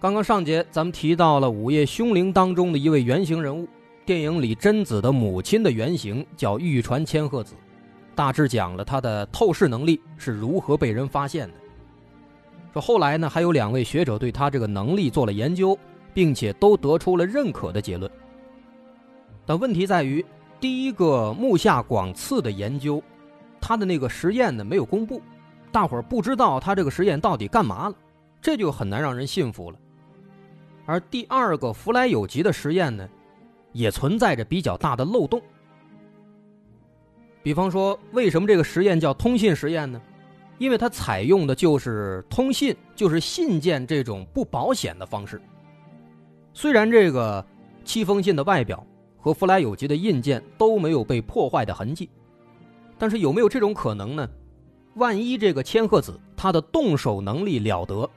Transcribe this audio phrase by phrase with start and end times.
[0.00, 3.68] 刚刚上节咱们提到了《午夜凶铃》当中的一位原型人物，
[4.06, 7.54] 电影里贞子的母亲的原型叫玉传千鹤子，
[8.14, 11.54] 大致讲了她的透视能力是如何被人发现的。
[12.72, 15.78] 说后来呢，还有两位学者对她这个能力做了研究，
[16.14, 18.10] 并且都得出了认可的结论。
[19.44, 20.24] 但问题在于，
[20.58, 23.02] 第一个木下广次的研究，
[23.60, 25.20] 他的那个实验呢没有公布，
[25.70, 27.94] 大伙儿不知道他这个实验到底干嘛了，
[28.40, 29.78] 这就很难让人信服了。
[30.86, 33.08] 而第二个福来有吉的实验呢，
[33.72, 35.40] 也存在着比较大的漏洞。
[37.42, 40.00] 比方说，为什么这个实验叫通信实验呢？
[40.58, 45.40] 因为它采用的就是通信，就是信件这种不保险的方式。
[46.52, 47.42] 虽然这个
[47.82, 52.10] 七封信的外表和福来有吉的印件都没有被破坏的痕迹，
[52.98, 54.28] 但是有没有这种可能呢？
[54.96, 58.10] 万一这个千鹤子他的动手能力了得？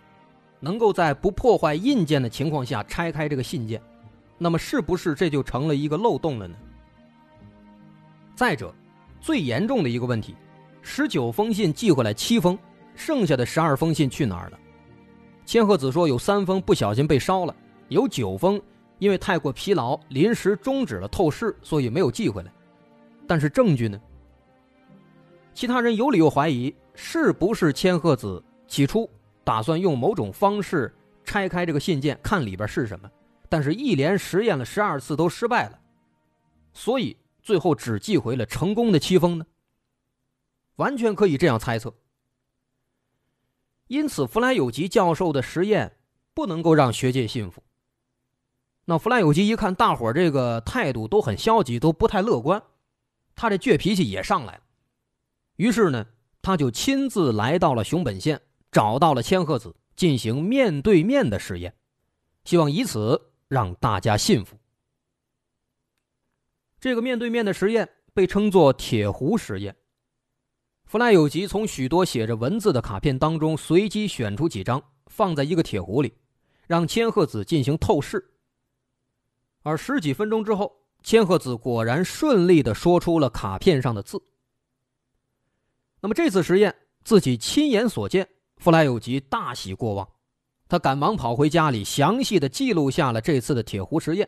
[0.63, 3.81] 能够在不破坏印件的情况下拆开这个信件，
[4.37, 6.55] 那么是不是这就成了一个漏洞了呢？
[8.33, 8.73] 再者，
[9.19, 10.37] 最严重的一个问题，
[10.81, 12.57] 十九封信寄回来七封，
[12.95, 14.59] 剩下的十二封信去哪儿了？
[15.45, 17.53] 千鹤子说有三封不小心被烧了，
[17.89, 18.59] 有九封
[18.99, 22.49] 因为太过疲劳临时终止了透视，所以没有寄回来。
[23.27, 23.99] 但是证据呢？
[25.53, 29.09] 其他人有理由怀疑是不是千鹤子起初。
[29.43, 30.93] 打算用某种方式
[31.23, 33.09] 拆开这个信件，看里边是什么，
[33.49, 35.79] 但是一连实验了十二次都失败了，
[36.73, 39.45] 所以最后只寄回了成功的七封呢。
[40.77, 41.93] 完全可以这样猜测。
[43.87, 45.97] 因此，弗莱有吉教授的实验
[46.33, 47.61] 不能够让学界信服。
[48.85, 52.61] 那弗莱有吉一看大伙这个态度都很消极，都不太乐观，
[53.35, 54.61] 他这倔脾气也上来了。
[55.57, 56.07] 于是呢，
[56.41, 58.41] 他就亲自来到了熊本县。
[58.73, 61.73] 找到了千鹤子，进行面对面的实验，
[62.43, 64.57] 希望以此让大家信服。
[66.79, 69.73] 这个面对面的实验被称作“铁壶实验”。
[70.85, 76.13] 弗赖有吉从许多写着文字的卡片当中随机选出几张，放在一个铁壶里，
[76.67, 78.33] 让千鹤子进行透视。
[79.61, 84.21] 而十几分钟之后，千鹤子果然顺利的说出了卡片上的字。
[86.01, 88.27] 那么这次实验自己亲眼所见。
[88.63, 90.07] 弗莱有吉大喜过望，
[90.69, 94.25] 他赶忙跑回家里，详细的记录下了这次的铁壶实验。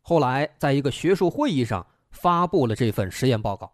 [0.00, 3.70] 后来，在一个学术会议上发布了这份实验报告。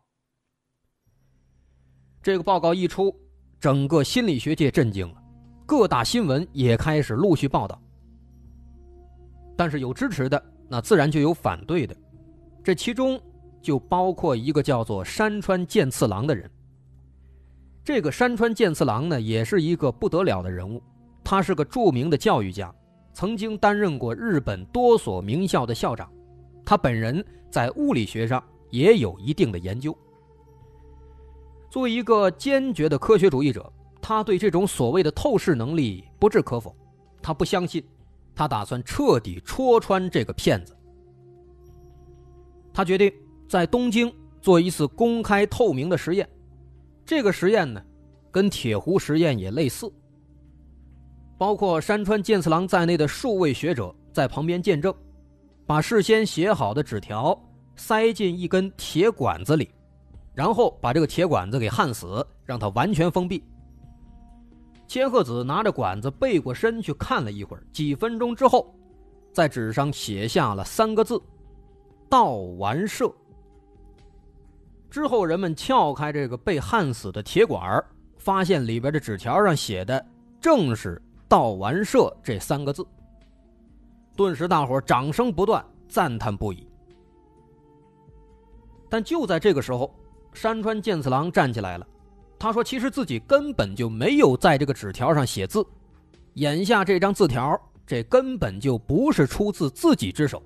[2.20, 3.14] 这个报告一出，
[3.60, 5.22] 整个心理学界震惊了，
[5.64, 7.80] 各大新闻也开始陆续报道。
[9.56, 11.94] 但是有支持的，那自然就有反对的，
[12.64, 13.16] 这其中
[13.62, 16.50] 就包括一个叫做山川健次郎的人。
[17.84, 20.82] 这个山川健次郎呢，也是一个不得了的人物。
[21.22, 22.74] 他是个著名的教育家，
[23.12, 26.10] 曾经担任过日本多所名校的校长。
[26.64, 29.94] 他本人在物理学上也有一定的研究。
[31.68, 36.74] 作为一个坚决的科学主义者，他对这种所谓的透视能力不置可否。
[37.20, 37.84] 他不相信，
[38.34, 40.74] 他打算彻底戳穿这个骗子。
[42.72, 43.12] 他决定
[43.46, 46.26] 在东京做一次公开透明的实验。
[47.06, 47.82] 这个实验呢，
[48.30, 49.92] 跟铁壶实验也类似。
[51.36, 54.94] 包括山川健次郎在内的数位学者在旁边见证，
[55.66, 57.38] 把事先写好的纸条
[57.76, 59.68] 塞进一根铁管子里，
[60.32, 63.42] 然后把这个铁管子给焊死，让它完全封闭。
[64.86, 68.72] 千鹤子拿着管子背过身去看了一会儿，几分钟之后，
[69.32, 71.20] 在纸上写下了三个字
[72.08, 73.12] ：“道完社。”
[74.94, 77.84] 之后，人们撬开这个被焊死的铁管
[78.16, 80.06] 发现里边的纸条上写的
[80.40, 82.86] 正是“道完社”这三个字。
[84.14, 86.68] 顿时，大伙掌声不断，赞叹不已。
[88.88, 89.92] 但就在这个时候，
[90.32, 91.84] 山川健次郎站起来了，
[92.38, 95.66] 他说：“其实自己根本就没有在这个纸条上写字，
[96.34, 100.40] 眼下这张字条，这根本就不是出自自己之手。”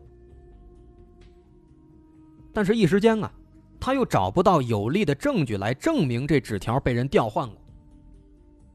[2.50, 3.30] 但是，一时间啊。
[3.80, 7.56] 他又找不到有力的证据来证明这纸条被人调换过。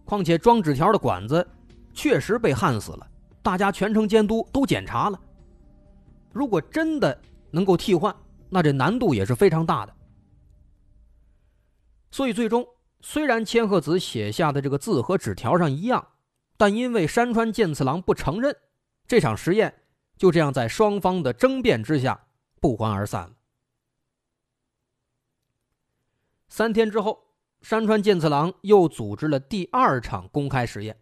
[0.06, 1.48] 况且装纸条的管子
[1.94, 3.08] 确实被焊死了，
[3.42, 5.20] 大家全程监督都检查了。
[6.32, 7.18] 如果真的
[7.52, 8.16] 能够替换，
[8.50, 9.94] 那这难度也是非常大的。
[12.12, 12.66] 所以最终，
[13.02, 16.06] 虽然千鹤子写下的这个字和纸条上一样，
[16.58, 18.56] 但因为山川健次郎不承认，
[19.08, 19.74] 这场实验
[20.18, 22.20] 就这样在双方的争辩之下
[22.60, 23.32] 不欢而散了。
[26.56, 27.34] 三天之后，
[27.64, 30.96] 山川健次郎又组织了第二场公开实验。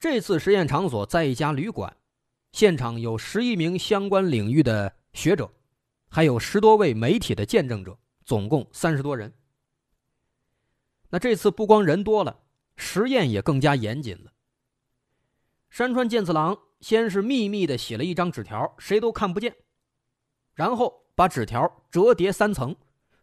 [0.00, 1.94] 这次实验场所在一家旅馆，
[2.50, 5.52] 现场有十一名相关领域的学者，
[6.08, 9.30] 还有十多位媒体的见证者，总共三十多人。
[11.10, 12.34] 那这次不光人多了，
[12.76, 14.32] 实验也更加严谨了。
[15.68, 19.54] 山川健次郎先是秘密的写了一张纸条，谁都看不见，
[20.54, 22.74] 然后把纸条折叠三层。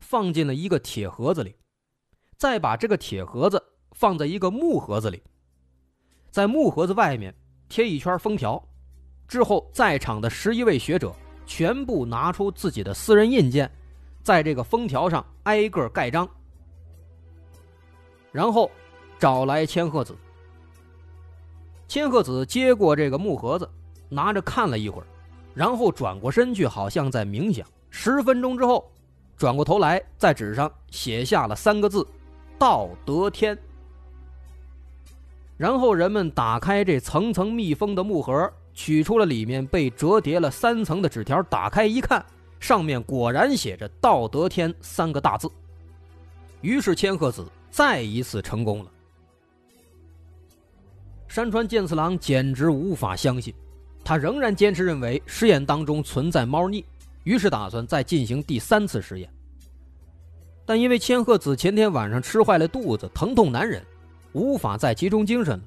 [0.01, 1.55] 放进了一个铁盒子里，
[2.35, 3.63] 再把这个铁盒子
[3.93, 5.23] 放在一个木盒子里，
[6.29, 7.33] 在木盒子外面
[7.69, 8.61] 贴一圈封条，
[9.27, 11.15] 之后在场的十一位学者
[11.45, 13.71] 全部拿出自己的私人印鉴，
[14.21, 16.27] 在这个封条上挨个盖章，
[18.31, 18.69] 然后
[19.17, 20.13] 找来千鹤子。
[21.87, 23.69] 千鹤子接过这个木盒子，
[24.09, 25.07] 拿着看了一会儿，
[25.53, 27.65] 然后转过身去，好像在冥想。
[27.89, 28.91] 十分钟之后。
[29.41, 32.05] 转过头来，在纸上写下了三个字
[32.59, 33.57] ：“道德天。”
[35.57, 42.23] 然后人们打开这层层密封的木盒，取出了里面被折叠了三层的纸条，打开一看，
[42.59, 45.49] 上面果然写着“道德天”三个大字。
[46.61, 48.91] 于是千鹤子再一次成功了。
[51.27, 53.51] 山川健次郎简直无法相信，
[54.03, 56.85] 他仍然坚持认为实验当中存在猫腻。
[57.23, 59.31] 于是打算再进行第三次实验，
[60.65, 63.85] 但因为千鹤子前天晚上吃坏了肚子，疼痛难忍，
[64.33, 65.63] 无法再集中精神了，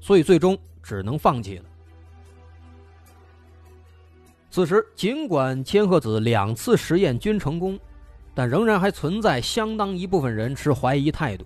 [0.00, 1.64] 所以最终只能放弃了。
[4.50, 7.78] 此时，尽管千鹤子两次实验均成功，
[8.34, 11.44] 但仍然还存在相当一部分人持怀疑态度。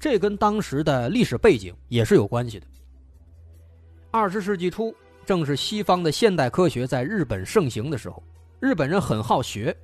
[0.00, 2.66] 这跟当时的历史背景也是有关系的。
[4.10, 4.94] 二十世纪初。
[5.24, 8.22] 正是西方的现代科学在日本盛行的时候，
[8.60, 9.76] 日本人很好学，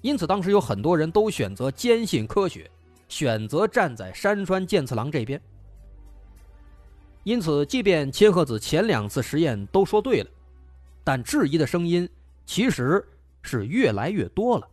[0.00, 2.70] 因此当时有很多人都选择坚信科学，
[3.08, 5.40] 选择站在山川健次郎这边。
[7.22, 10.30] 因此，即便千鹤子前两次实验都说对了，
[11.02, 12.08] 但质疑的声音
[12.44, 13.02] 其实
[13.42, 14.68] 是越来越多了。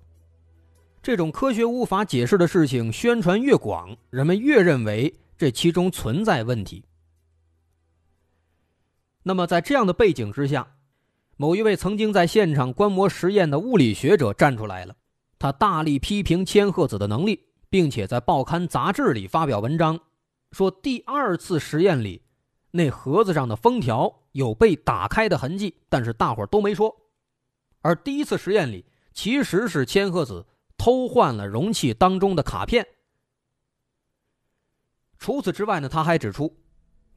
[1.01, 6.83] 这种科学无法解释的事情宣传越广，人们越认为这其中存在问题。
[9.23, 10.75] 那么，在这样的背景之下，
[11.37, 14.95] 某一位曾经在现场观摩实验的物理学者站出来了，
[15.37, 19.99] 他大力批评千鹤子的能力，并且在报刊杂志里发表文章，
[20.51, 22.23] 说第二次实验里
[22.71, 26.95] 那盒子上的封条有被打开的痕迹，但是大伙都没说。
[27.81, 30.47] 而第一次实验里其实是千鹤子
[30.77, 32.87] 偷换了容器当中的卡片。
[35.19, 36.57] 除此之外呢，他还指出。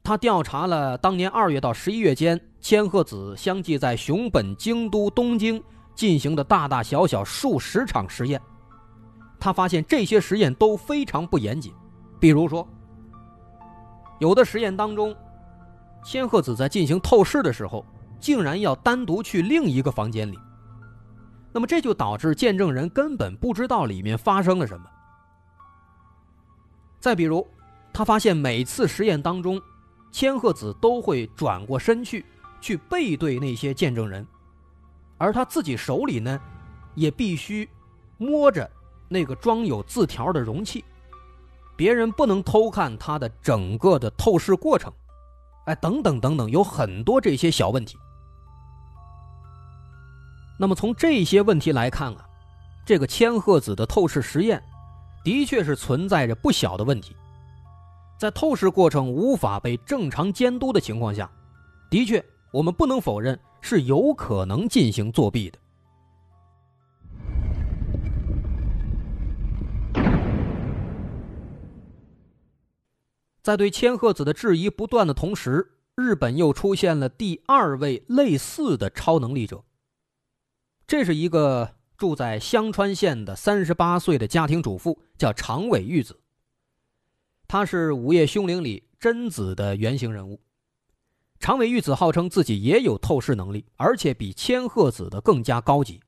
[0.05, 5.61] 他调查了当年二月到十一月间千鹤子相继在熊本、京都、东京
[5.95, 8.39] 进行的大大小小数十场实验，
[9.39, 11.73] 他发现这些实验都非常不严谨。
[12.19, 12.67] 比如说，
[14.19, 15.15] 有的实验当中，
[16.03, 17.83] 千鹤子在进行透视的时候，
[18.19, 20.37] 竟然要单独去另一个房间里，
[21.51, 24.85] 那么这就导致见证人根本不知道里面发生了什么。
[26.99, 27.47] 再比如，
[27.91, 29.59] 他发现每次实验当中。
[30.15, 32.25] 千鹤子都会转过身去，
[32.61, 34.25] 去背对那些见证人，
[35.17, 36.39] 而他自己手里呢，
[36.93, 37.67] 也必须
[38.17, 38.71] 摸着
[39.09, 40.85] 那个装有字条的容器，
[41.75, 44.89] 别人不能偷看他的整个的透视过程，
[45.65, 47.97] 哎，等等等等，有很多这些小问题。
[50.57, 52.25] 那么从这些问题来看啊，
[52.85, 54.63] 这个千鹤子的透视实验，
[55.25, 57.13] 的确是存在着不小的问题。
[58.17, 61.29] 在透视过程无法被正常监督的情况下，
[61.89, 65.59] 的确，我们不能否认是有可能进行作弊的。
[73.43, 79.63] 在对千鹤子的质疑不断的同时，日本又出现了第二位类似的超能力者。
[80.87, 86.19] 这是一个住在香川县的三十八岁的家庭主妇，叫长尾玉子。
[87.47, 90.41] 他是《午夜凶铃》里贞子的原型人物，
[91.39, 96.01] 长尾玉子号称自己也有透视能力，而且比千鹤子的更加高级。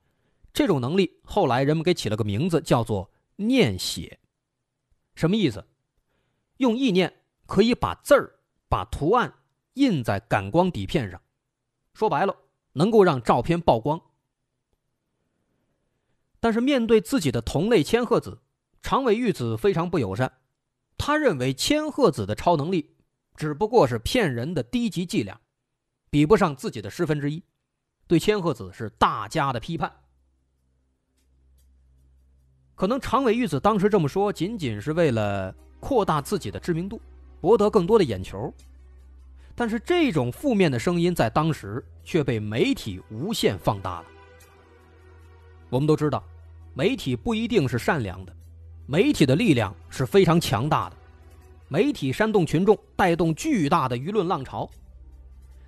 [0.52, 4.20] 这种能力后来人们给起了个名字，叫做“念写”。
[5.14, 5.64] 什么意思？
[6.58, 9.32] 用意念可以把字儿、把图案
[9.74, 11.22] 印在感光底片上，
[11.94, 12.36] 说白了，
[12.74, 14.02] 能够让照片曝光。
[16.40, 18.40] 但是面对自己的同类千鹤子，
[18.82, 20.32] 长尾玉子非常不友善。
[20.98, 22.96] 他认为千鹤子的超能力
[23.36, 25.40] 只不过是骗人的低级伎俩，
[26.10, 27.44] 比不上自己的十分之一，
[28.08, 29.92] 对千鹤子是大加的批判。
[32.76, 37.00] 可能长尾玉子当时这么说，仅仅是为了扩大自己的知名度，
[37.40, 38.54] 博得更多的眼球。
[39.56, 44.08] 但是这种负面的声音在当时却被媒体无限放大了。
[45.70, 46.24] 我们都知道。
[46.76, 48.36] 媒体不一定是善良的，
[48.90, 50.96] 媒体的力量是非常强大的，
[51.68, 54.68] 媒体煽动群众，带动巨大的舆论浪潮。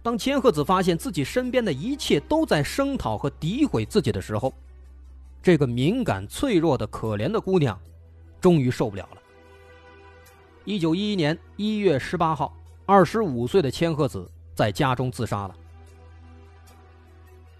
[0.02, 4.54] 当千鹤子发现自己身边的一切都在声讨和诋毁自己的时候，
[5.44, 7.78] 这个敏感、脆弱的可怜的姑娘，
[8.40, 9.22] 终于受不了了。
[10.64, 15.56] 一九一一年一月十八号，二十五岁的千鹤子在家中自杀了。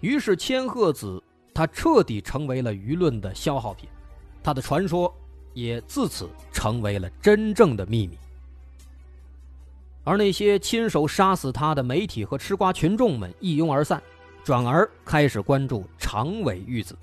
[0.00, 1.22] 于是千鹤子。
[1.52, 3.86] 他彻底成为了舆论的消耗品，
[4.42, 5.12] 他的传说
[5.60, 8.16] 也自此成为了真正的秘密。
[10.02, 14.02] 而那些亲手杀死他的媒体和吃瓜群众们一拥而散，
[14.42, 16.96] 转而开始关注长尾玉子。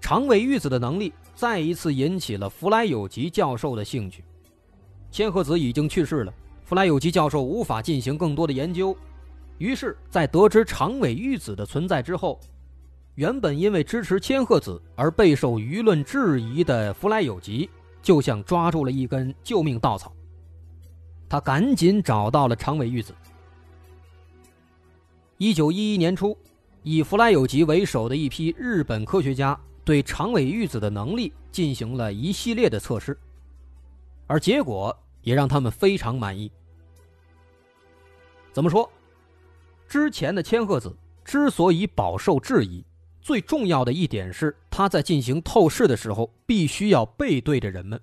[0.00, 4.22] 长尾玉子的能力再一次引起了弗莱有吉教授的兴趣。
[5.10, 6.32] 千鹤子已经去世了，
[6.64, 8.96] 弗莱有吉教授无法进行更多的研究。
[9.58, 12.40] 于是，在得知长尾玉子的存在之后，
[13.16, 17.68] 原本因为支持千鹤子而备受舆论质疑的弗莱有吉，
[18.00, 20.14] 就像抓住了一根救命稻草。
[21.28, 23.14] 他赶紧找到了长尾玉子。
[25.36, 26.36] 一九一一年初，
[26.82, 33.18] 以弗莱有吉为首的一批日本科学家对长尾玉子的能力进行了一系列的测试，
[34.26, 36.50] 而结果也让他们非常满意。
[38.52, 38.90] 怎么说？
[39.86, 42.84] 之前的千鹤子之所以饱受质疑，
[43.22, 48.02] 最重要的一点是他在进行透视的时候必须要背对着人们。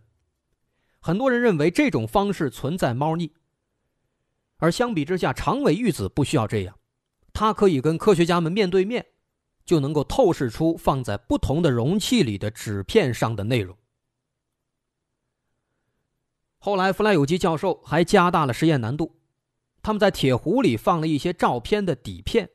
[1.00, 3.34] 很多人认为这种方式存在猫腻，
[4.58, 6.80] 而相比之下，长尾玉子不需要这样，
[7.34, 9.06] 他可以跟科学家们面对面，
[9.66, 13.78] 就能够透视出放在不同的容器里的纸片上的内容。
[16.58, 19.18] 后来，弗莱有基教授还加大了实验难度。
[19.82, 22.50] 他们在铁壶里放了一些照片的底片，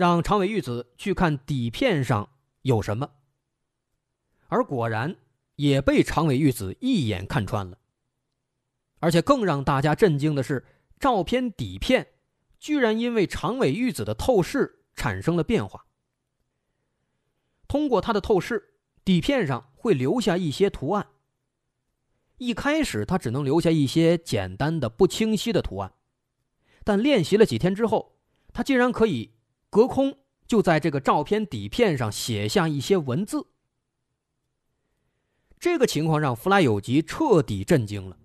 [0.00, 2.30] 让长尾玉子去看底片上
[2.62, 3.10] 有什么，
[4.48, 5.14] 而果然
[5.56, 7.76] 也被长尾玉子一眼看穿了。
[9.00, 10.64] 而且更让大家震惊的是，
[10.98, 12.14] 照片底片
[12.58, 15.84] 居然因为长尾玉子的透视产生了变化。
[17.68, 21.08] 通过它的透视，底片上会留下一些图案。
[22.38, 25.92] 一开始，他只能留下一些简单的、不清晰的图案。
[26.84, 28.16] 但练习了几天之后，
[28.54, 29.34] 他竟然可以
[29.70, 30.12] 隔空
[30.48, 33.46] 就在这个照片底片上写下一些文字。
[35.60, 38.16] 这个情况让弗莱有吉彻底震惊了，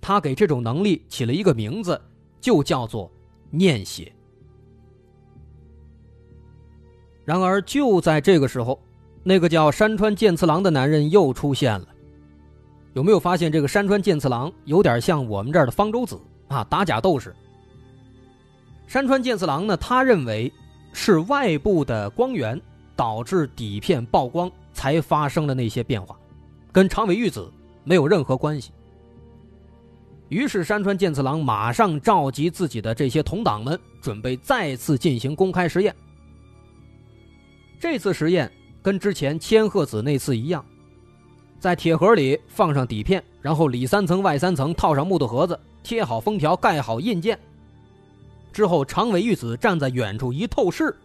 [0.00, 2.00] 他给这种能力起了一个名字，
[2.40, 3.10] 就叫做
[3.50, 4.12] “念写”。
[7.24, 8.82] 然而就在这个时候，
[9.22, 11.86] 那个叫山川健次郎的男人又出现了。
[12.94, 16.18] 有没有发现这个山川健次郎有点像我们这儿的方舟子
[16.48, 16.64] 啊？
[16.64, 17.36] 打假斗士。
[18.86, 19.76] 山川健次郎呢？
[19.76, 20.52] 他认为
[20.92, 22.60] 是外部的光源
[22.94, 26.16] 导致底片曝光才发生的那些变化，
[26.70, 27.52] 跟长尾玉子
[27.82, 28.70] 没有任何关系。
[30.28, 35.94] 于是山川健次郎马上召集自己的这些同党们，准备再次进行公开实验。
[37.78, 38.50] 这次实验
[38.82, 40.64] 跟之前千鹤子那次一样，
[41.58, 47.38] 在铁盒里放上底片，然后里三层外三层套上木头盒子，贴好封条，盖好印件。
[48.56, 50.96] 之后，长尾玉子站在远处一透视，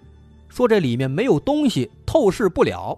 [0.48, 2.98] 说：“这里面没有东西，透视不了。”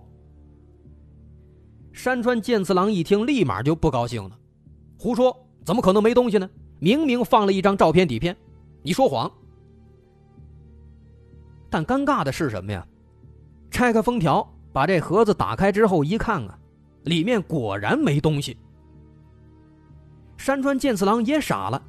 [1.91, 4.37] 山川健次郎一听，立马就不高兴了
[4.95, 5.35] ：“胡说！
[5.65, 6.47] 怎么可能没东西呢？
[6.77, 8.37] 明明放了一张照片底片，
[8.83, 9.31] 你说谎！”
[11.67, 12.85] 但尴尬的是什么呀？
[13.71, 16.55] 拆开封条，把这盒子打开之后一看啊，
[17.05, 18.55] 里面果然没东西。
[20.37, 21.81] 山川健次郎也傻了：“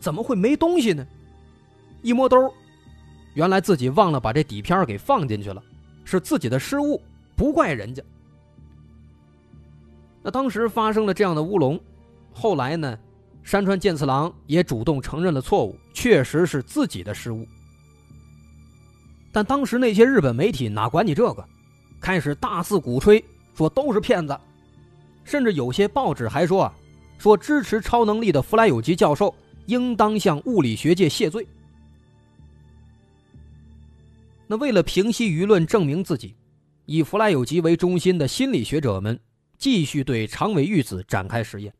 [0.00, 1.06] 怎么会没东西呢？”
[2.02, 2.52] 一摸兜，
[3.34, 5.62] 原来自己忘了把这底片给放进去了，
[6.04, 7.00] 是自己的失误，
[7.36, 8.02] 不怪人家。
[10.22, 11.80] 那当时发生了这样的乌龙，
[12.32, 12.98] 后来呢，
[13.42, 17.46] 山川健次郎也主动承认了错误，确实是自己的失误。
[19.30, 21.44] 但当时那些日本媒体哪管你这个，
[22.00, 23.24] 开始大肆鼓吹，
[23.54, 24.38] 说都是骗子，
[25.24, 26.74] 甚至有些报纸还说啊，
[27.18, 29.34] 说支持超能力的弗莱有吉教授
[29.66, 31.46] 应当向物理学界谢罪。
[34.50, 36.34] 那为了平息舆论，证明自己，
[36.86, 39.20] 以弗莱有吉为中心的心理学者们
[39.58, 41.74] 继续对长尾玉子展开实验。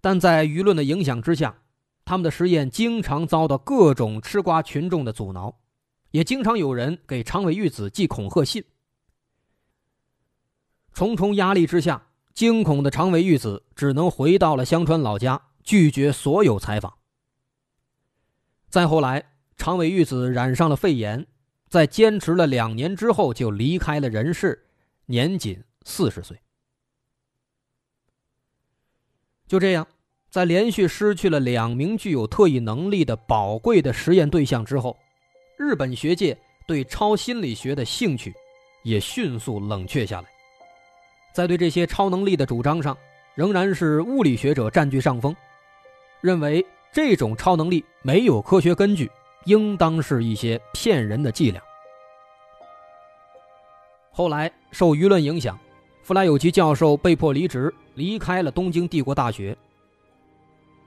[0.00, 1.62] 但在舆论的影响之下，
[2.04, 5.56] 他们的实验经常遭到各种吃瓜群众的阻挠，
[6.10, 8.64] 也经常有人给长尾玉子寄恐吓信。
[10.92, 16.92] 重重压力之下，惊恐的长尾玉子只能回到了香川老家，拒绝所有采访。
[18.68, 21.26] 再后来，长尾玉子染上了肺炎，
[21.68, 24.66] 在坚持了两年之后就离开了人世，
[25.06, 26.38] 年仅四十岁。
[29.46, 29.86] 就这样。
[30.30, 34.98] 在连续失去了两名具有特异能力的宝贵的实验对象之后，
[35.56, 38.34] 日本学界对超心理学的兴趣
[38.82, 40.28] 也迅速冷却下来。
[41.32, 42.98] 在对这些超能力的主张上，
[43.36, 45.32] 仍然是物理学者占据上风，
[46.20, 49.08] 认为这种超能力没有科学根据，
[49.44, 51.62] 应当是一些骗人的伎俩。
[54.10, 55.58] 后来受舆论影响，
[56.02, 59.56] 弗莱有吉教授被迫离职，离开了东京帝国大学。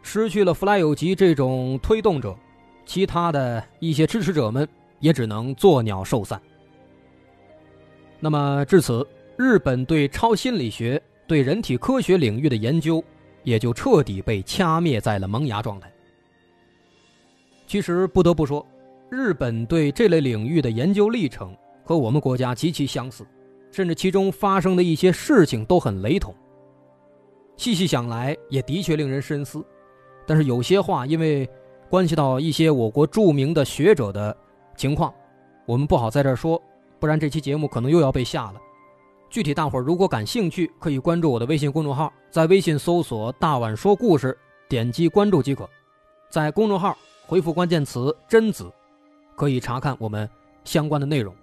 [0.01, 2.33] 失去了弗莱有吉这种推动者，
[2.85, 4.65] 其他的一些支持者们
[4.99, 6.41] 也只能作鸟兽散。
[8.19, 9.05] 那么至此，
[9.37, 13.03] 日本对超心理学、对人体科学领域的研究
[13.43, 15.91] 也就彻底被掐灭在了萌芽状态。
[17.67, 18.65] 其实不得不说，
[19.12, 23.27] 日本对这类领域的研究历程和我们国家极其相似，
[23.71, 26.33] 甚至其中发生的一些事情都很雷同。
[27.57, 29.63] 细细想来，也的确令人深思。
[30.25, 31.50] 但是有些话，因为
[31.89, 34.35] 关系到一些我国著名的学者的
[34.75, 35.13] 情况，
[35.65, 36.61] 我们不好在这儿说，
[37.00, 38.61] 不然这期节目可能又要被下了。
[39.29, 44.37] 具体大伙儿如果感兴趣，可以关注我的微信公众号，在微信搜索“大碗说故事”，
[44.70, 45.70] 点击关注即可。
[46.29, 48.72] 在公众号回复关键词“贞子”，
[49.37, 50.27] 可以查看我们
[50.63, 51.35] 相关的内容。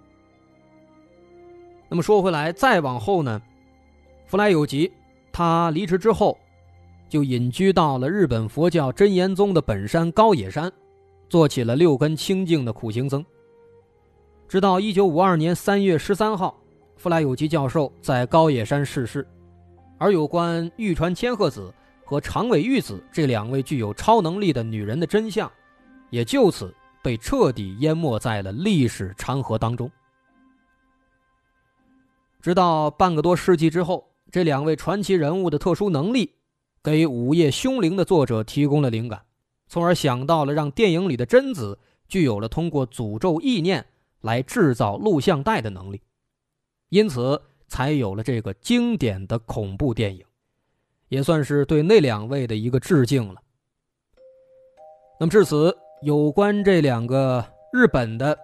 [1.87, 3.41] 那么说回来，再往后呢，
[4.25, 4.91] 弗莱有吉
[5.31, 6.37] 他离职之后。
[7.07, 10.69] 就隐居到了日本佛教真言宗的本山高野山，
[11.29, 13.23] 做起了六根清净的苦行僧。
[14.47, 16.59] 直到一九五二年三月十三号，
[16.97, 19.25] 弗莱有吉教授在高野山逝世，
[19.99, 21.71] 而有关玉川千鹤子
[22.03, 25.49] 和长尾玉子这两位具有超能力的女人的真相，
[26.09, 29.89] 也就此被彻底淹没在了历史长河当中。
[32.41, 36.31] 直到半个多世纪之后，这两位传奇人物的特殊能力。
[36.83, 39.19] 给《午夜凶铃》的作者提供了灵感，
[39.67, 43.83] 从而想到了让电影里的贞子具有了通过诅咒意念
[44.21, 45.99] 来制造录像带的能力，
[46.89, 50.23] 因此才有了这个经典的恐怖电影，
[51.07, 53.41] 也算是对那两位的一个致敬了。
[55.19, 58.37] 那么至此，有关这两个日本的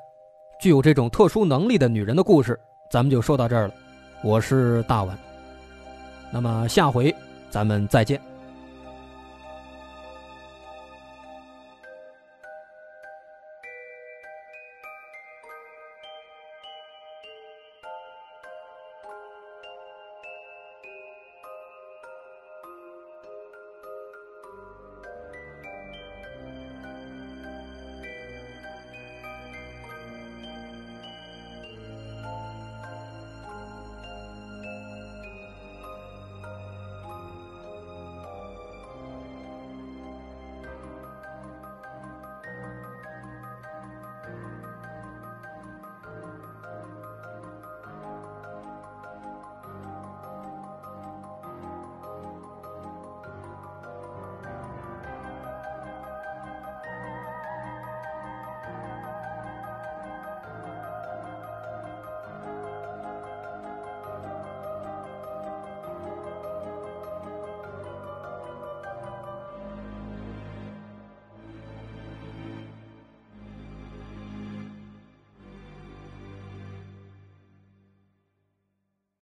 [0.59, 3.73] 具有这种特殊能力的女人的故事，咱们就说到这儿了。
[4.23, 5.15] 我是大碗，
[6.31, 7.15] 那么下回
[7.51, 8.19] 咱们再见。